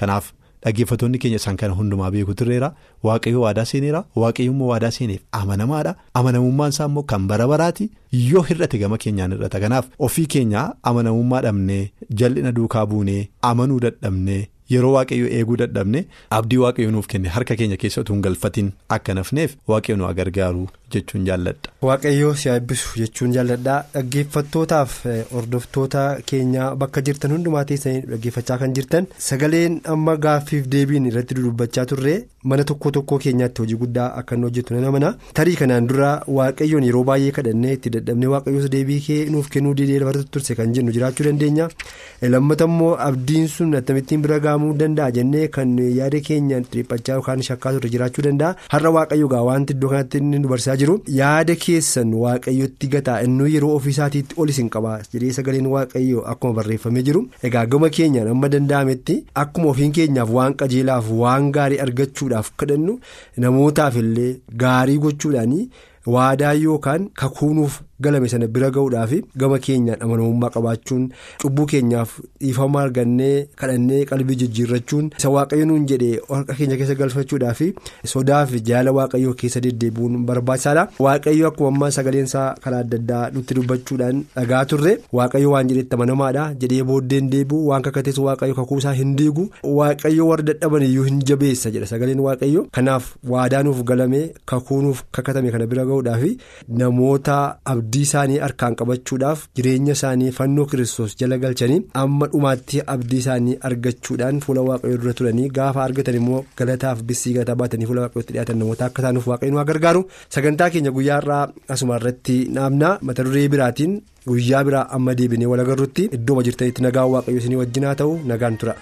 [0.00, 0.32] kanaaf.
[0.64, 2.68] Dhaggeeffattoonni keenya isaan kana hundumaa beeku turreera
[3.06, 8.42] waaqayyo waadaa seeneera waaqayyo immoo waadaa seeneef amanamaadha amanamummaan isaa immoo kan bara baraati yoo
[8.50, 11.82] hir'ate gama keenyaan hir'ata kanaaf ofii keenya amanamummaa dhabnee
[12.22, 14.40] jal'ina duukaa buunee amanuu dadhabnee
[14.72, 16.04] yeroo waaqayyo eeguu dadhabne
[16.38, 20.66] abdii waaqayyo nuuf kenne harka keenya keessa utuu hin galfatiin akka nafneef waaqayyo nu gargaaru
[20.96, 21.73] jechuun jaalladha.
[21.84, 24.92] Waaqayyoo si eebbisu jechuun jaalladha dhaggeeffattootaaf
[25.32, 31.84] hordoftoota keenya bakka jirtan hundumaa teessanii dhaggeeffachaa kan jirtan sagaleen amma gaaffiif deebiin irratti dudubbachaa
[31.90, 32.14] turre
[32.52, 36.84] mana tokko tokkoo keenyaatti hojii guddaa akka inni hojjetu nan amana tarii kanaan dura waaqayyoon
[36.88, 40.92] yeroo baay'ee kadhannee itti dadhabnee waaqayyoos deebii kee nuuf kennuu didee lafarratti turse kan jennu
[40.96, 41.68] jiraachuu dandeenya.
[42.34, 47.72] Lammata immoo abdiin sun akkamittiin bira gahamuu danda'a jennee kan yaada keenya dhiphachaa yookaan shakkaa
[47.76, 48.54] turre jiraachuu danda'a.
[48.74, 49.28] Har'a waaqayyo
[51.74, 53.20] keessan waaqayyotti gataa.
[53.28, 57.22] Inni yeroo ofiisaatiitti ol isin qaba jedhee sagaleen waaqayyo akkuma barreeffamee jiru.
[57.50, 62.98] Egaa gama keenyaan amma danda'ametti akkuma ofiin keenyaaf waan qajeelaaf waan gaarii argachuudhaaf kadhannu
[63.46, 64.30] namootaaf illee
[64.64, 65.68] gaarii gochuudhaanii
[66.14, 69.12] waadaa yookaan kakuunuuf galame sana bira ga'uudhaaf
[69.42, 71.04] gama keenyaan amanamummaa qabaachuun
[71.44, 72.14] cubbuu keenyaaf
[72.44, 77.62] dhiifama argannee kadhannee qalbii jijjiirrachuun isa waaqayyo nuun jedhee harka keenya keessa galfachuudhaaf
[78.14, 80.88] sodaaf jaala waaqayyoo keessa deddeebi'uun barbaachisaadha.
[81.04, 86.44] Waaqayyo akkuma ammaa sagaleensaa karaa adda addaa nutti dubbachuudhaan dhagaa turre waaqayyo waan jedhetti amanamaadha
[86.64, 89.44] jedhee booddeen deebi'u waan kakatees waaqayyo kakuusaa hin diigu
[89.78, 92.66] waaqayyo warra dadhaban iyyuu hin jabeessa jedha sagaleen waaqayyo.
[92.78, 96.24] Kanaaf waadaa nuuf galame kakuunuuf kakatame kana bira ga'uudhaaf
[96.78, 97.36] namoota
[97.72, 104.40] abdii isaanii harkaan qabachuudhaaf jireenya isaanii fannoo kiristoos jala galchanii amma dhumaatti abdii isaanii argachuudhaan
[104.46, 108.84] fuula waaqayyoo dura turanii gaafa argatan immoo galataaf bissii galataa baatanii fuula waaqayyootti dhiyaatan namoota
[108.90, 110.04] akka taanuuf waaqayyoon waa gargaaru.
[110.34, 111.44] Sagantaa keenya guyyaa irraa
[111.76, 113.94] asuma irratti dhaabna mata duree biraatiin
[114.26, 118.56] guyyaa biraa amma deebinee wal agarrutti iddoo jirtanitti nagaan waaqayyo isinii wajjin haa ta'u nagaan
[118.62, 118.76] tura.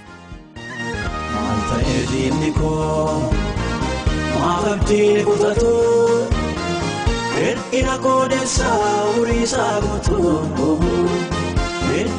[7.73, 10.81] Ina koodessaa uriisaa guutuu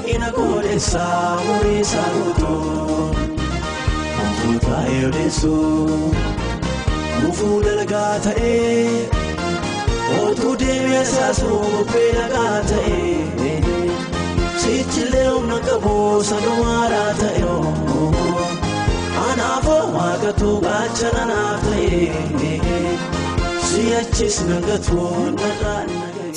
[0.06, 3.16] Ina koodessaa uriisaa guutuu
[4.18, 6.16] Wantoota eedeessuu
[7.22, 9.10] Mufuu dalgaa ta'ee
[10.24, 13.62] Otuu deemee saasuu beelagaa ta'ee
[14.64, 17.44] Sichilee humna qabu sanumaadhaa ta'ee
[19.32, 23.23] Anaafoo waaqatu gaachana naaf ta'ee.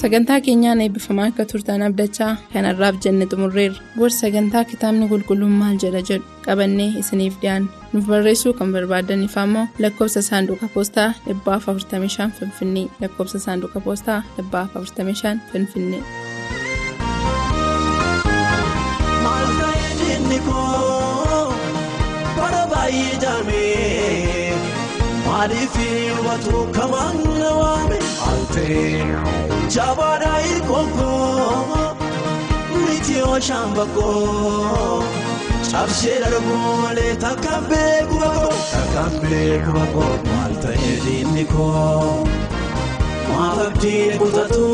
[0.00, 3.80] Sagantaa keenyaan eebbifamaa akka turtan abdachaa kanarraaf jenne xumurreerra.
[3.98, 6.26] Gorsa sagantaa kitaabni qulqulluun maal jedha jedhu?
[6.46, 7.68] Qabannee isiniif dhiyaanna.
[7.92, 12.86] Nuuf barreessuu kan barbaadaniif ammoo lakkoofsa saanduqa poostaa 45 finfinnee.
[13.00, 16.02] Lakkoofsa saanduqa poostaa 45 finfinnee.
[25.36, 25.74] Maaliif
[26.16, 27.96] hubatu kamaan na waame
[28.28, 29.04] altee
[29.74, 31.96] jabaadhaa hirkookoo
[32.84, 35.02] miti ooshaan bakkoo
[35.72, 42.26] cabsee darbuu malee takkaan beeku bakkoo takkaan beeku bakkoo maal ta'ee diinni koo
[43.28, 44.64] maal abdiin kutatu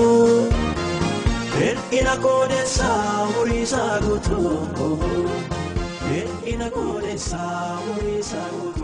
[1.59, 5.27] hir'ina koodessaa muriisaa guutuu
[6.07, 8.82] hir'ina koodessaa muriisaa guutuu.